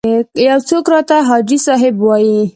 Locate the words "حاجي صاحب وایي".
1.29-2.39